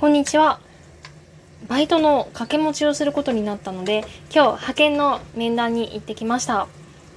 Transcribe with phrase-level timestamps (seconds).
[0.00, 0.60] こんにちは。
[1.68, 3.98] バイトの掛け持ちをすることになったので、
[4.34, 6.68] 今日派遣の面談に行ってきました。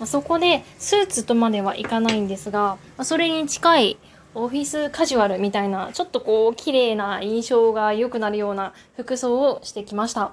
[0.00, 3.98] まそこでスーツとまではいかないんですが、まそれに近い
[4.34, 10.32] オフィスカジュアルみたいな、ちょっとこう綺麗な印象が良くなるような服装をしてきました。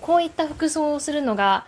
[0.00, 1.66] こういった服装をするのが、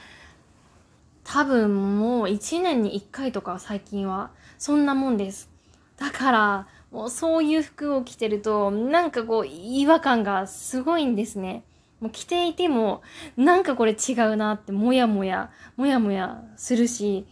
[1.24, 5.50] 多分もう1年に1回とか最近は、そんなもんです。
[5.98, 11.62] だから、もうそういう服を着てると、なんかこう違和感がすごいんですね。
[12.00, 13.02] もう着ていても、
[13.36, 17.26] なんかこれ違うなってもやもや、もやもやするし、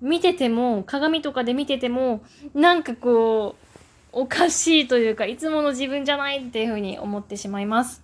[0.00, 2.22] 見てても、鏡とかで見てても、
[2.54, 3.56] なんかこ
[4.14, 8.02] う、おかしいというか、いつもの自分じゃないっていうふうに思ってしまいます。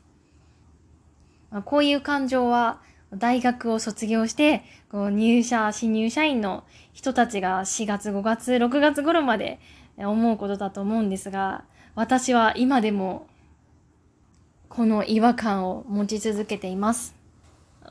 [1.51, 2.83] まあ、こういう感情は、
[3.15, 9.59] 大学を卒業して、こう入社、新入社員の人たちが4月、5月、6月頃まで
[9.99, 11.65] 思うことだと思うんですが、
[11.95, 13.27] 私は今でも
[14.69, 17.15] この違和感を持ち続けています。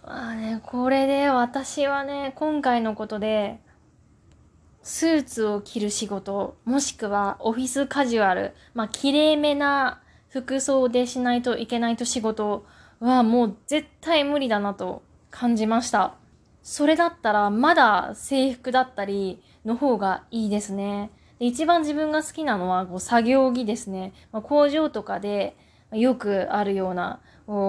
[0.06, 3.60] まあね、これで私はね、今回のことで、
[4.84, 12.68] スーツを着る仕事、もしくはオフィスカジュアル、まあ、綺麗めな服装でしないといけないと仕事
[13.00, 16.14] はもう絶対無理だなと感じました。
[16.62, 21.10] それだったらまだ制服だったりの方がいいですね。
[21.40, 24.14] で一番自分が好きなのはこう作業着ですね。
[24.32, 25.56] まあ、工場とかで
[25.92, 27.20] よくあるような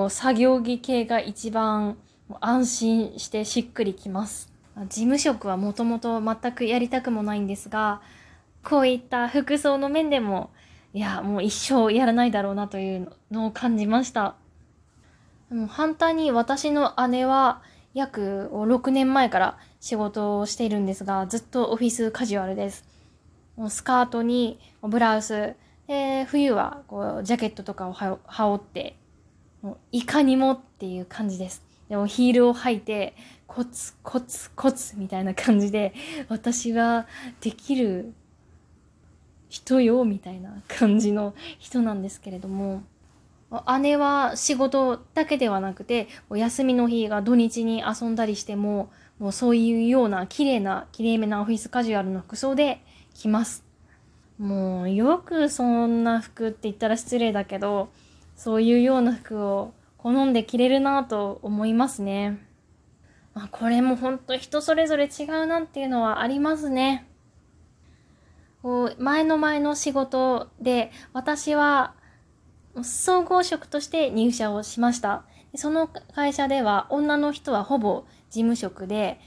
[0.08, 1.96] 作業着系が一番
[2.40, 4.52] 安心してしっくりきます。
[4.88, 8.02] 事務職はもともと全くやりたくもないんですが、
[8.62, 10.50] こういった服装の面でも、
[10.92, 14.34] いや、もう一生やらないだろうなというのを感じました。
[15.68, 17.62] 反対に私の姉は
[17.94, 22.95] 約6年前から仕事をしているんですが、ずっとオフィスカジュアルです。
[23.68, 25.54] スカートにブラウス、
[25.86, 28.96] で冬はこうジャケットとかを羽織って、
[29.62, 31.64] もういかにもっていう感じです。
[31.88, 33.14] でもヒールを履いて、
[33.46, 35.94] コツコツコツみたいな感じで、
[36.28, 37.06] 私は
[37.40, 38.12] できる
[39.48, 42.82] 人よみたいな感じの人なんですけれども、
[43.80, 52.82] 姉は仕事だけではなくて、お休みの日が土日に遊んだりしても、もうそういうような綺麗な、綺麗めなオフィスカジュアルの服装で
[53.14, 53.64] 来ます。
[54.38, 57.88] もうよくそんな服って言ったら失礼だけど、
[58.36, 62.38] そういうような服を好んで着れるなと思いますね。
[63.34, 67.06] まあ、これも本当人それぞれ違うなっていうのはありますね。
[68.62, 71.94] こう前の前の仕事で私は
[72.82, 75.24] 総合職として入社をしました。
[75.56, 79.20] その会社では女の人はほぼ事務職で、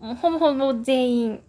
[0.00, 1.42] ほぼほぼ全員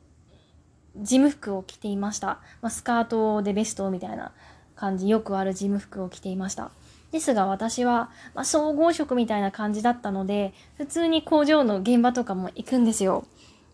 [0.97, 2.39] 事務服を着ていました。
[2.61, 4.33] まあ、スカートでベストみたいな
[4.75, 6.71] 感じ、よくある事務服を着ていました。
[7.11, 13.25] ですが私は、まあ、総合職みたいな感じだったので、普通に工場の現場とかも行くんですよ。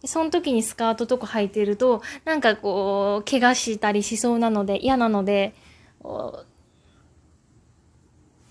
[0.06, 5.56] その時にスカートとか履いてると、なんかこう、怪我したりしそうなので、嫌なので、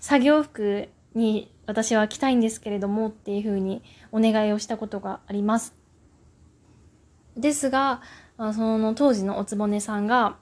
[0.07, 5.75] 作業服に私は着たいんですけれどもっていうふうにお願いをしたことがあります。
[7.35, 8.01] ですが、
[8.37, 10.37] その当時のおつぼねさんが、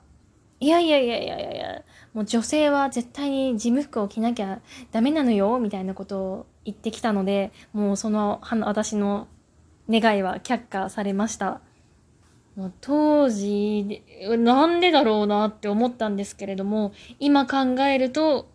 [0.60, 1.82] いやいやいやいやいやいや、
[2.14, 4.62] もう女性は絶対に事務服を着なきゃ
[4.92, 9.28] ダメなのよ、みたいなことを言ってきたので、もうその私の
[9.90, 11.60] 願いは却下されました。
[12.56, 14.04] もう当時、
[14.38, 18.54] なんでだろうなって思ったんですけれども、今考えると、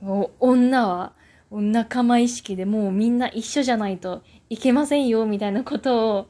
[0.00, 1.12] 女は
[1.50, 6.28] 仲間意識でもうみんな一緒じゃないといけませんよ、みたいなことを、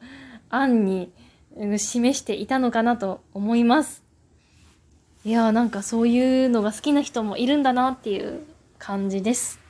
[0.49, 1.11] 暗に
[1.77, 4.03] 示していたのかなと思います。
[5.23, 8.41] いやーなんかそういうのが好きな人もいるんだなっていう
[8.79, 9.60] 感じです。